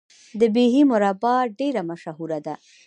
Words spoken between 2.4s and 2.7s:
ده.